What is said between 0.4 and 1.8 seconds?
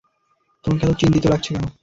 তোমাকে এত চিন্তিত লাগছে কেন?